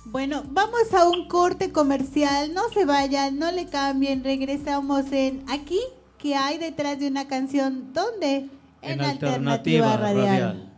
[0.09, 2.53] Bueno, vamos a un corte comercial.
[2.53, 4.23] No se vayan, no le cambien.
[4.23, 5.81] Regresamos en aquí,
[6.17, 7.93] que hay detrás de una canción.
[7.93, 8.49] ¿Dónde?
[8.81, 10.71] En Alternativa Radial.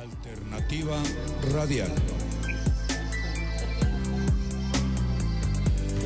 [0.00, 0.96] Alternativa
[1.52, 1.92] Radial.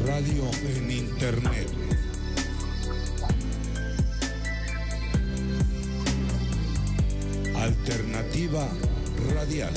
[0.06, 0.44] Radio
[0.76, 1.68] en Internet.
[7.56, 8.68] Alternativa
[9.34, 9.74] Radial.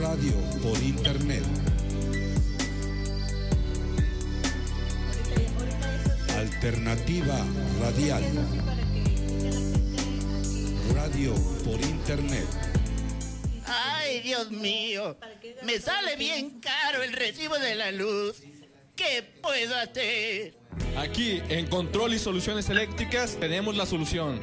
[0.00, 1.67] Radio por Internet.
[6.58, 7.38] Alternativa
[7.80, 8.24] Radial.
[10.92, 11.32] Radio
[11.64, 12.48] por Internet.
[13.64, 15.16] Ay, Dios mío,
[15.62, 18.42] me sale bien caro el recibo de la luz.
[18.96, 20.56] ¿Qué puedo hacer?
[20.96, 24.40] Aquí en Control y Soluciones Eléctricas tenemos la solución.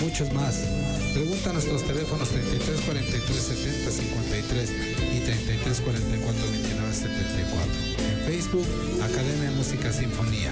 [0.01, 0.65] muchos más.
[1.13, 4.73] Pregunta a nuestros teléfonos 33 43 70 53
[5.15, 7.73] y 33 44 29 74.
[7.99, 8.67] En Facebook,
[9.03, 10.51] Academia Música Sinfonía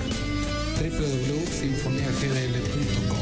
[0.79, 3.19] www.sinfoniagdl.com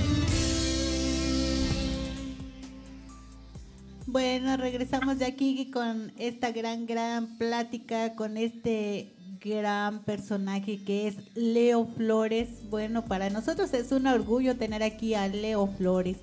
[4.06, 11.16] Bueno, regresamos de aquí con esta gran, gran plática con este gran personaje que es
[11.34, 12.68] Leo Flores.
[12.68, 16.18] Bueno, para nosotros es un orgullo tener aquí a Leo Flores.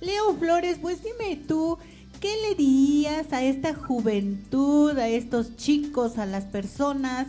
[0.00, 1.78] Leo Flores, pues dime tú,
[2.20, 7.26] ¿qué le dirías a esta juventud, a estos chicos, a las personas?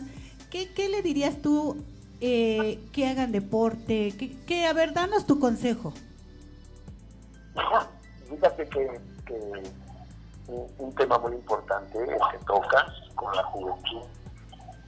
[0.50, 1.76] ¿Qué, qué le dirías tú
[2.20, 4.12] eh, que hagan deporte?
[4.46, 5.92] Que, a ver, danos tu consejo.
[8.30, 9.62] Fíjate que, que
[10.78, 14.02] un, tema muy importante el que tocas con la juventud.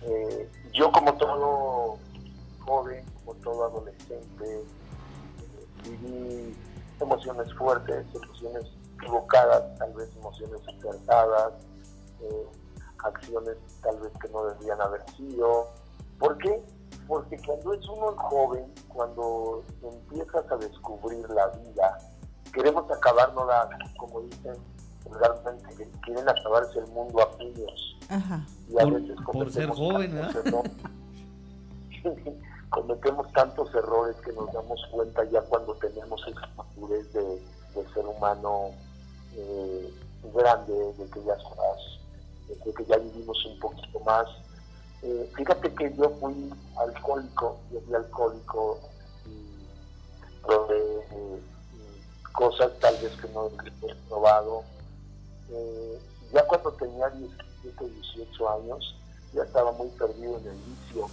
[0.07, 1.99] Eh, yo como todo
[2.61, 4.65] joven, como todo adolescente, eh,
[5.85, 6.57] viví
[7.01, 8.65] emociones fuertes, emociones
[8.99, 11.55] equivocadas, tal vez emociones acertadas,
[12.21, 12.47] eh,
[13.03, 15.69] acciones tal vez que no deberían haber sido.
[16.19, 16.63] ¿Por qué?
[17.07, 21.99] Porque cuando es uno joven, cuando empiezas a descubrir la vida,
[22.53, 24.55] queremos acabárnosla, como dicen
[25.11, 27.97] realmente, que quieren acabarse el mundo a puños.
[28.69, 30.63] Y a por, veces por ser joven, ¿no?
[32.75, 38.05] cometemos tantos errores que nos damos cuenta ya cuando tenemos esa madurez de, de, ser
[38.05, 38.71] humano
[39.37, 39.95] eh,
[40.35, 41.37] grande, de que ya
[42.65, 44.27] de que ya vivimos un poquito más.
[45.03, 48.81] Eh, fíjate que yo fui alcohólico, yo fui alcohólico
[49.27, 51.41] y probé eh,
[52.33, 54.65] cosas tal vez que no he probado.
[55.51, 55.99] Eh,
[56.33, 58.97] ya cuando tenía 17, 18 años,
[59.33, 61.09] ya estaba muy perdido en el vicio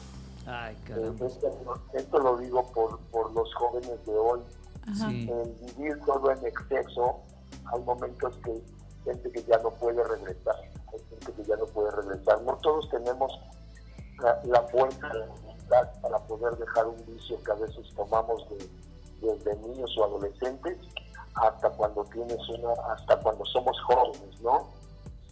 [0.45, 1.25] Ay, caramba.
[1.25, 4.39] Esto, esto, lo digo por, por los jóvenes de hoy.
[4.87, 7.19] El vivir solo en exceso,
[7.65, 8.61] hay momentos que
[9.03, 10.55] gente que ya no puede regresar,
[10.91, 12.41] hay gente que ya no puede regresar.
[12.41, 13.31] No todos tenemos
[14.19, 18.69] la, la fuerza, la voluntad para poder dejar un vicio que a veces tomamos de,
[19.21, 20.77] desde niños o adolescentes
[21.35, 24.67] hasta cuando tienes una, hasta cuando somos jóvenes, ¿no?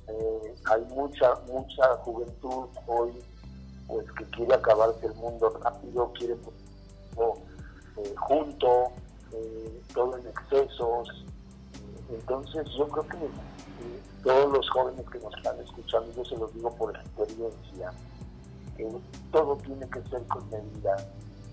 [0.07, 3.11] Eh, hay mucha, mucha juventud hoy
[3.89, 6.35] pues que quiere acabarse el mundo rápido, quiere
[7.15, 7.37] todo
[7.97, 8.91] eh, junto,
[9.33, 11.25] eh, todo en excesos.
[12.09, 16.53] Entonces yo creo que eh, todos los jóvenes que nos están escuchando, yo se los
[16.53, 17.91] digo por experiencia,
[18.77, 18.87] que
[19.31, 20.95] todo tiene que ser con medida.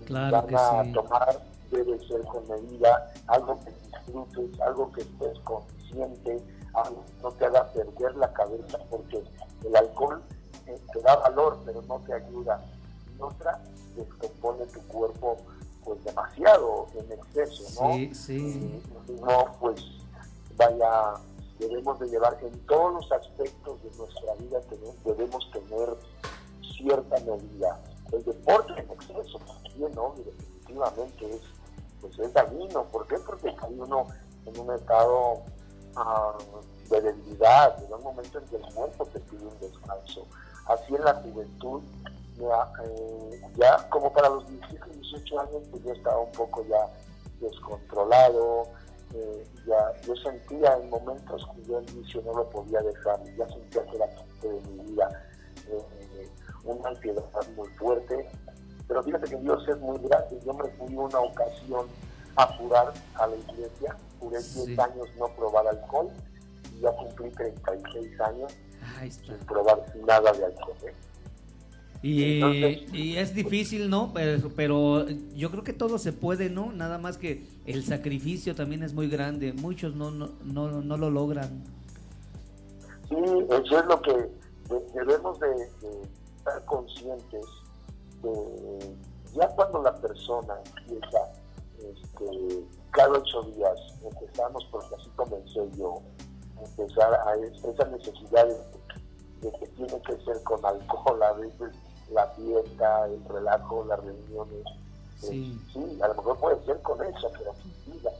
[0.05, 6.43] Claro Van a tomar, debe ser con medida, algo que disfrutes, algo que estés consciente,
[6.73, 9.23] algo que no te haga perder la cabeza, porque
[9.65, 10.21] el alcohol
[10.65, 12.63] te da valor, pero no te ayuda.
[13.17, 13.61] Y otra,
[13.95, 15.37] descompone tu cuerpo
[15.83, 17.93] pues demasiado en exceso, ¿no?
[17.93, 18.83] Sí, sí.
[19.21, 19.81] no, pues
[20.57, 21.13] vaya,
[21.59, 24.59] debemos de llevar en todos los aspectos de nuestra vida,
[25.05, 25.97] debemos tener
[26.75, 27.79] cierta medida.
[28.11, 30.13] El deporte en exceso también, ¿no?
[30.17, 31.41] Y definitivamente es,
[32.01, 32.83] pues es dañino.
[32.85, 33.17] ¿Por qué?
[33.19, 34.07] Porque hay uno
[34.45, 35.43] en un estado
[35.95, 40.25] uh, de debilidad, en un momento en que el cuerpo te pide un descanso
[40.67, 41.81] así en la juventud,
[42.37, 46.87] ya, eh, como para los 17, 18 años, pues yo estaba un poco ya
[47.39, 48.63] descontrolado,
[49.13, 53.47] eh, ya yo sentía en momentos que yo el inicio no lo podía dejar, ya
[53.47, 55.29] sentía que era parte de mi vida,
[55.69, 56.29] eh,
[56.63, 57.23] una ansiedad
[57.55, 58.29] muy fuerte,
[58.87, 61.87] pero fíjate que Dios es muy grande, yo me fui una ocasión
[62.35, 66.09] a jurar a la iglesia, juré 10 años no probar alcohol,
[66.75, 68.53] y ya cumplí 36 años
[69.09, 70.75] sin probar nada de alcohol.
[70.83, 70.93] ¿eh?
[72.03, 72.41] Y,
[72.93, 74.11] y, es difícil, ¿no?
[74.13, 76.71] Pero, pero, yo creo que todo se puede, ¿no?
[76.71, 79.51] Nada más que el sacrificio también es muy grande.
[79.51, 81.63] Muchos no, no, no, no lo logran.
[83.09, 84.29] Sí, eso es lo que
[84.93, 86.01] debemos de, de
[86.37, 87.45] estar conscientes
[88.31, 88.95] de
[89.37, 91.31] ya cuando la persona empieza
[91.77, 96.01] este, cada ocho días, empezamos porque así comencé yo,
[96.59, 101.75] empezar a esa necesidad de, que tiene que ser con alcohol, a veces
[102.11, 104.65] la fiesta, el relajo, las reuniones.
[105.23, 105.61] Eh, sí.
[105.73, 108.11] sí, a lo mejor puede ser con eso, pero sin vida,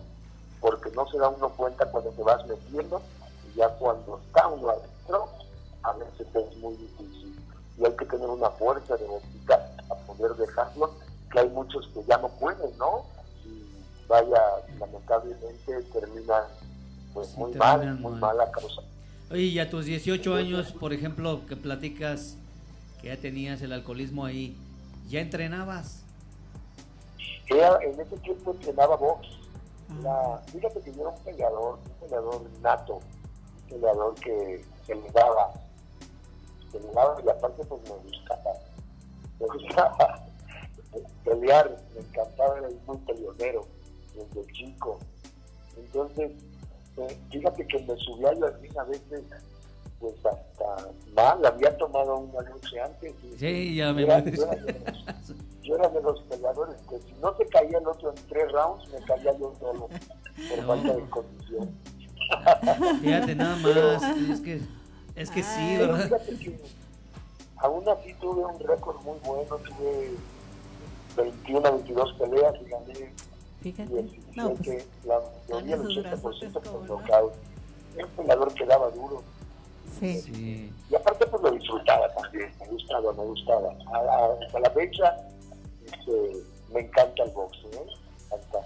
[0.62, 3.02] porque no se da uno cuenta cuando te vas metiendo
[3.48, 5.30] y ya cuando está uno adentro,
[5.82, 7.40] a veces es muy difícil.
[7.80, 10.94] Y hay que tener una fuerza de voluntad a poder dejarlo,
[11.32, 13.06] que hay muchos que ya no pueden, ¿no?
[13.46, 14.42] Y vaya,
[14.80, 16.44] lamentablemente termina
[17.14, 18.82] pues muy mal, muy mala causa.
[19.32, 22.38] Oye, y a tus 18 años, por ejemplo, que platicas
[23.02, 24.56] que ya tenías el alcoholismo ahí,
[25.10, 26.04] ¿ya entrenabas?
[27.50, 29.28] Era, en ese tiempo entrenaba box.
[30.02, 35.10] Era- fíjate que yo era un peleador, un peleador nato, un peleador que se le
[35.12, 35.54] daba,
[36.72, 38.52] se le daba y aparte pues me gustaba,
[39.40, 40.26] me gustaba
[41.24, 43.68] pelear, me encantaba, era muy peleonero
[44.16, 45.00] desde chico.
[45.78, 46.32] Entonces,
[46.98, 49.24] eh, fíjate que me subía yo al ring a veces
[50.00, 54.56] pues hasta mal, había tomado una noche antes y Sí, ya me era- yo era
[54.56, 55.34] de los-
[55.64, 58.88] yo era de los peleadores que si no se caía el otro en tres rounds,
[58.94, 59.90] me caía yo solo
[60.50, 60.68] por No.
[60.68, 61.70] falta de condición.
[63.02, 64.62] Fíjate nada más, es que,
[65.16, 66.04] es que sí, Pero ¿verdad?
[66.06, 66.60] fíjate que
[67.60, 70.12] aún así tuve un récord muy bueno, tuve
[71.16, 73.14] 21, 22 peleas y gané
[73.62, 73.92] Fíjate.
[74.04, 75.32] 17, No, pues, la con
[75.66, 77.34] mayoría, el esos 80% brazotes, por nocaut.
[77.96, 79.24] Era un peleador que daba duro.
[80.00, 80.22] sí.
[80.22, 80.74] Sí.
[80.90, 83.74] Y aparte pues lo disfrutaba también, me gustaba, me gustaba.
[83.94, 85.18] A- a- hasta la fecha
[85.86, 86.34] este,
[86.72, 87.88] me encanta el boxeo, ¿eh?
[88.32, 88.62] Hasta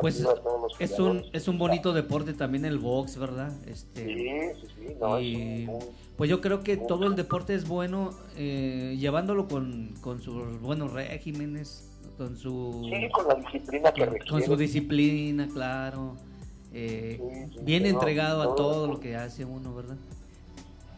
[0.00, 0.24] Pues
[0.78, 3.52] es un, es un bonito deporte también el box, ¿verdad?
[3.66, 5.78] Este, Sí, sí, sí, no, y, un-
[6.16, 10.92] pues yo creo que todo el deporte es bueno eh, llevándolo con, con sus buenos
[10.92, 14.30] regímenes, con su, sí, con la disciplina que con, requiere.
[14.30, 16.16] con su disciplina, claro.
[16.72, 18.54] eh, Sí, sí, bien no, entregado a todo.
[18.56, 19.96] todo lo que hace uno, ¿verdad?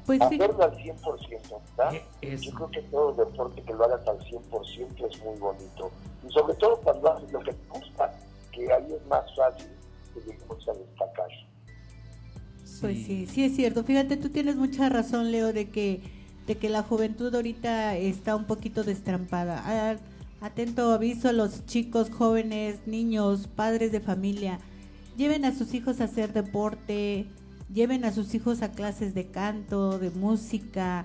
[0.06, 1.94] Pues Hacerlo al 100%, ¿verdad?
[1.94, 5.90] Eh, es- Yo creo que todo deporte que lo hagas al 100% es muy bonito.
[6.26, 8.14] Y sobre todo cuando haces lo que te gusta,
[8.64, 9.68] es más fácil
[10.14, 11.28] que lleguemos a destacar.
[12.80, 13.82] Pues sí, sí es cierto.
[13.84, 16.00] Fíjate, tú tienes mucha razón, Leo, de que
[16.48, 19.98] de que la juventud ahorita está un poquito destrampada.
[20.40, 24.58] Atento aviso a los chicos, jóvenes, niños, padres de familia.
[25.18, 27.26] Lleven a sus hijos a hacer deporte,
[27.72, 31.04] lleven a sus hijos a clases de canto, de música,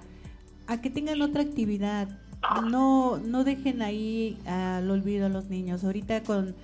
[0.67, 2.07] a que tengan otra actividad.
[2.69, 5.83] No no dejen ahí al olvido a los niños.
[5.83, 6.55] Ahorita con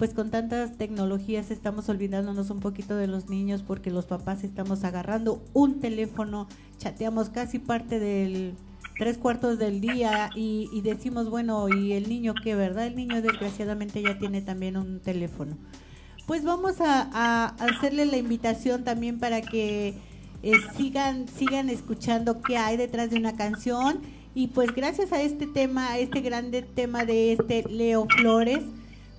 [0.00, 4.82] pues con tantas tecnologías estamos olvidándonos un poquito de los niños porque los papás estamos
[4.82, 6.48] agarrando un teléfono,
[6.78, 8.54] chateamos casi parte del
[8.98, 12.86] tres cuartos del día y, decimos, bueno, ¿y el niño qué, verdad?
[12.86, 15.58] El niño desgraciadamente ya tiene también un teléfono.
[16.26, 19.96] Pues vamos a, a hacerle la invitación también para que
[20.42, 24.00] eh, sigan, sigan escuchando qué hay detrás de una canción.
[24.34, 28.60] Y pues gracias a este tema, a este grande tema de este Leo Flores,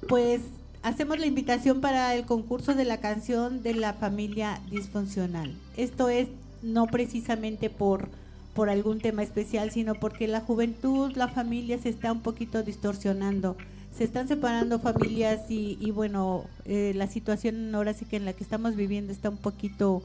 [0.10, 0.42] pues
[0.84, 5.54] hacemos la invitación para el concurso de la canción de la familia disfuncional.
[5.78, 6.28] Esto es
[6.62, 8.10] no precisamente por,
[8.54, 13.58] por algún tema especial, sino porque la juventud, la familia se está un poquito distorsionando.
[13.96, 18.34] Se están separando familias y, y bueno, eh, la situación ahora sí que en la
[18.34, 20.02] que estamos viviendo está un poquito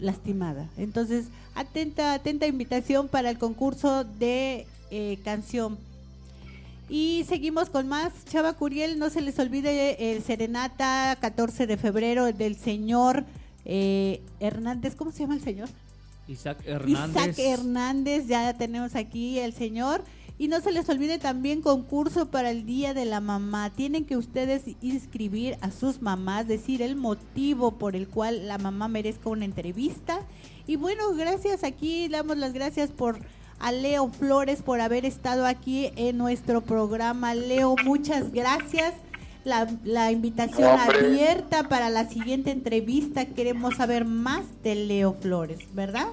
[0.00, 0.68] lastimada.
[0.76, 5.78] Entonces, atenta, atenta invitación para el concurso de eh, canción.
[6.88, 8.12] Y seguimos con más.
[8.26, 13.24] Chava Curiel, no se les olvide el Serenata 14 de febrero del señor
[13.64, 14.94] eh, Hernández.
[14.94, 15.68] ¿Cómo se llama el señor?
[16.28, 17.10] Isaac Hernández.
[17.10, 20.04] Isaac Hernández, ya tenemos aquí el señor.
[20.38, 23.70] Y no se les olvide también concurso para el Día de la Mamá.
[23.70, 28.86] Tienen que ustedes inscribir a sus mamás, decir el motivo por el cual la mamá
[28.86, 30.20] merezca una entrevista.
[30.66, 33.18] Y bueno, gracias aquí, damos las gracias por
[33.60, 37.34] a Leo Flores por haber estado aquí en nuestro programa.
[37.34, 38.94] Leo, muchas gracias.
[39.44, 40.98] La, la invitación Hombre.
[40.98, 43.26] abierta para la siguiente entrevista.
[43.26, 46.08] Queremos saber más de Leo Flores, ¿verdad?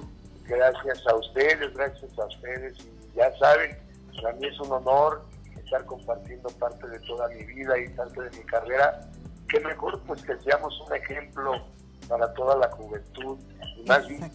[0.46, 2.74] Gracias a ustedes, gracias a ustedes.
[3.12, 3.76] Y ya saben,
[4.22, 5.24] para mí es un honor
[5.64, 9.00] estar compartiendo parte de toda mi vida y parte de mi carrera.
[9.48, 11.52] Qué mejor pues que seamos un ejemplo
[12.08, 13.38] para toda la juventud
[13.76, 14.30] y más bien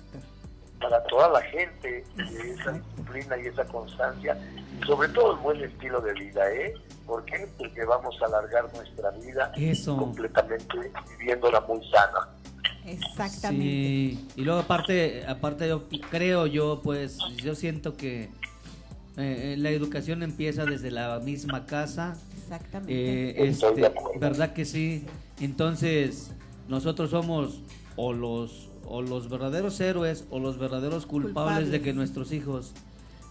[0.79, 4.37] para toda la gente de esa disciplina y esa constancia
[4.79, 6.73] y sobre todo el buen estilo de vida, ¿eh?
[7.05, 7.47] ¿Por qué?
[7.57, 9.97] Porque vamos a alargar nuestra vida Eso.
[9.97, 12.29] completamente viviéndola muy sana.
[12.85, 13.65] Exactamente.
[13.65, 18.29] Sí, y luego aparte, aparte yo creo yo, pues, yo siento que
[19.17, 22.15] eh, la educación empieza desde la misma casa.
[22.37, 22.93] Exactamente.
[22.93, 23.91] Eh, este.
[24.17, 25.05] ¿Verdad que sí?
[25.39, 26.31] Entonces,
[26.67, 27.61] nosotros somos
[27.95, 31.71] o los, o los verdaderos héroes o los verdaderos culpables, Culpables.
[31.71, 32.73] de que nuestros hijos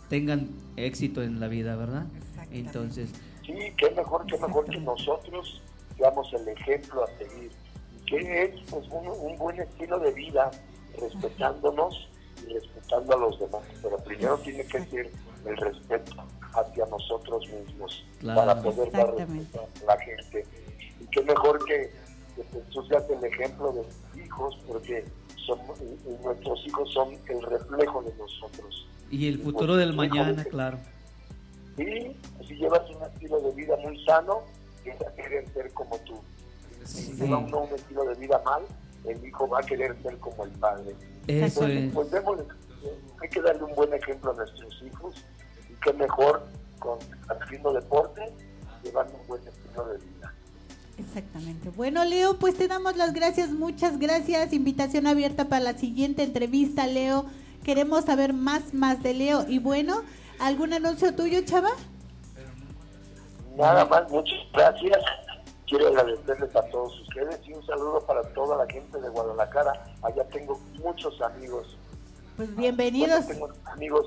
[0.09, 2.07] tengan éxito en la vida, ¿verdad?
[2.53, 3.11] Entonces,
[3.45, 5.61] Sí, qué mejor, qué mejor que nosotros
[5.97, 7.51] seamos el ejemplo a seguir.
[8.07, 10.51] Que es pues, un, un buen estilo de vida,
[11.01, 12.09] respetándonos
[12.47, 13.63] y respetando a los demás.
[13.83, 15.11] Pero primero tiene que ser
[15.47, 16.13] el respeto
[16.55, 18.41] hacia nosotros mismos Claro.
[18.41, 20.45] para poder dar respeto a la gente.
[21.01, 21.91] Y qué mejor que,
[22.37, 25.05] que tú seas el ejemplo de tus hijos, porque
[25.57, 28.87] y nuestros hijos son el reflejo de nosotros.
[29.11, 30.79] y el futuro del mañana, claro.
[31.79, 34.41] Y si llevas un estilo de vida muy sano,
[34.79, 36.15] empieza a querer ser como tú.
[36.85, 38.63] Si lleva uno un estilo de vida mal,
[39.05, 40.95] el hijo va a querer ser como el padre.
[41.27, 41.93] Eso Entonces, es.
[41.93, 42.47] pues démosle-
[43.23, 45.25] hay que darle un buen ejemplo a nuestros hijos
[45.71, 46.43] y qué mejor
[46.79, 48.23] con haciendo deporte,
[48.83, 50.18] llevando un buen estilo de vida.
[50.99, 51.71] Exactamente.
[51.71, 54.53] Bueno, Leo, pues te damos las gracias, muchas gracias.
[54.53, 57.27] Invitación abierta para la siguiente entrevista, Leo.
[57.65, 59.45] Queremos saber más, más de Leo.
[59.49, 60.03] Y bueno,
[60.41, 61.71] ¿algún anuncio tuyo, Chava?
[63.57, 64.99] Nada más, muchas gracias.
[65.67, 69.85] Quiero agradecerles a todos ustedes y un saludo para toda la gente de Guadalajara.
[70.03, 71.77] Allá tengo muchos amigos.
[72.37, 73.27] Pues bienvenidos.
[73.27, 74.07] Bueno, tengo amigos,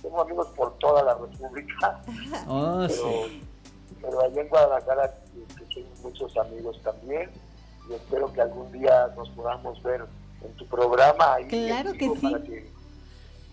[0.00, 2.00] tengo amigos por toda la República,
[2.46, 2.94] Oh, sí.
[3.02, 5.14] pero, pero allá en Guadalajara
[5.74, 7.30] tengo muchos amigos también
[7.90, 10.04] y espero que algún día nos podamos ver
[10.44, 11.34] en tu programa.
[11.34, 12.20] Ahí Claro que sí.
[12.22, 12.58] para que,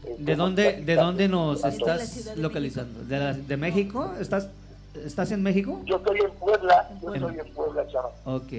[0.05, 3.03] eh, ¿De dónde, ¿De dónde nos estás de localizando?
[3.03, 4.11] ¿De, la- de México?
[4.19, 4.47] ¿Estás,
[5.05, 5.79] ¿Estás en México?
[5.85, 7.29] Yo estoy en Puebla, yo Bueno.
[7.29, 8.11] estoy en Puebla, chaval.
[8.25, 8.51] Ok.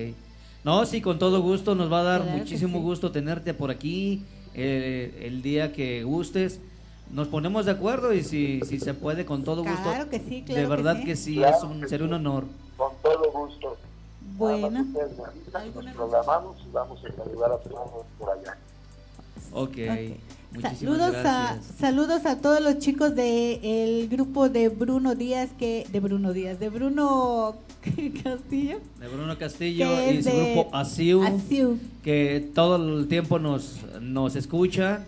[0.65, 1.75] No, sí, con todo gusto.
[1.75, 2.85] Nos va a dar Claro que muchísimo sí.
[2.85, 6.61] gusto tenerte por aquí eh, el día que gustes.
[7.11, 9.83] Nos ponemos de acuerdo y si, si se puede, con todo gusto.
[9.83, 11.05] Claro que sí, claro de que verdad sí.
[11.05, 12.45] que sí, Claro es un, que sería un honor.
[12.77, 12.92] Con
[14.37, 18.57] Bueno, ustedes me avisan, ¿Alguna Nos programamos y vamos a saludar a todos por allá.
[19.53, 19.77] Ok.
[20.61, 26.33] Saludos a, saludos a todos los chicos del grupo de Bruno Díaz, que de Bruno
[26.35, 27.57] Díaz, de Bruno
[28.23, 28.81] Castillo.
[29.01, 31.79] De Bruno Castillo que y es su de grupo ASIU, Asiu.
[32.05, 35.05] que todo el tiempo nos, nos escucha.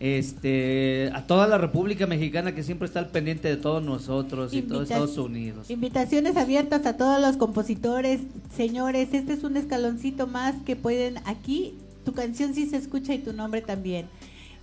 [0.00, 4.62] Este, a toda la República Mexicana que siempre está al pendiente de todos nosotros y
[4.62, 5.68] todos Estados Unidos.
[5.70, 8.20] Invitaciones abiertas a todos los compositores.
[8.54, 11.74] Señores, este es un escaloncito más que pueden aquí.
[12.04, 14.06] Tu canción sí se escucha y tu nombre también.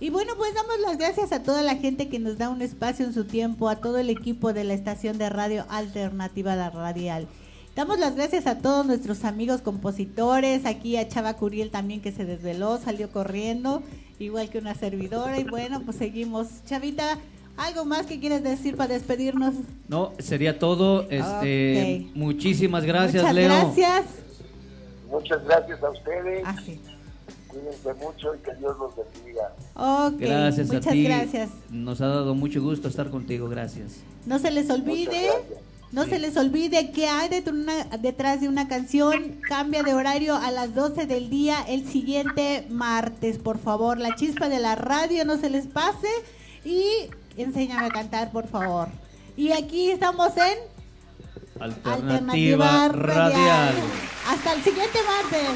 [0.00, 3.06] Y bueno, pues damos las gracias a toda la gente que nos da un espacio
[3.06, 7.28] en su tiempo, a todo el equipo de la estación de radio alternativa La Radial.
[7.74, 12.24] Damos las gracias a todos nuestros amigos compositores, aquí a Chava Curiel también que se
[12.24, 13.82] desveló, salió corriendo,
[14.18, 15.38] igual que una servidora.
[15.38, 16.48] Y bueno, pues seguimos.
[16.66, 17.18] Chavita,
[17.56, 19.54] ¿algo más que quieres decir para despedirnos?
[19.88, 21.06] No, sería todo.
[21.10, 23.48] Este, muchísimas gracias, Muchas Leo.
[23.48, 24.04] gracias.
[25.10, 26.42] Muchas gracias a ustedes.
[26.44, 26.80] Ah, sí.
[27.48, 29.52] Cuídense mucho y que Dios los bendiga.
[29.74, 31.04] Ok, Gracias muchas a ti.
[31.04, 31.50] gracias.
[31.70, 33.48] Nos ha dado mucho gusto estar contigo.
[33.48, 33.98] Gracias.
[34.26, 35.30] No se les Muchas olvide,
[35.96, 40.36] no se les olvide que hay de una- detrás de una canción, cambia de horario
[40.36, 43.96] a las 12 del día el siguiente martes, por favor.
[43.98, 46.08] La chispa de la radio no se les pase
[46.66, 46.84] y
[47.38, 48.88] enséñame a cantar, por favor.
[49.38, 50.58] Y aquí estamos en
[51.84, 53.74] Alternativa, Radial.
[54.28, 55.48] Hasta el siguiente martes.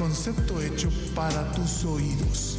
[0.00, 2.56] Concepto hecho para tus oídos.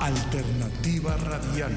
[0.00, 1.72] Alternativa radial.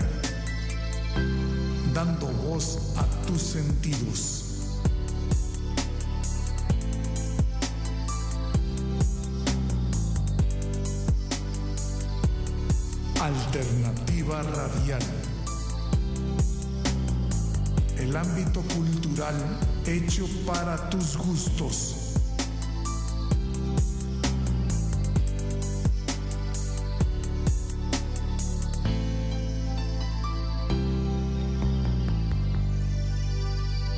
[1.94, 4.40] Dando voz a tus sentidos.
[13.20, 15.21] Alternativa radial.
[18.12, 19.36] El ámbito cultural
[19.86, 21.96] hecho para tus gustos.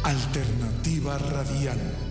[0.03, 2.02] Alternativa radial.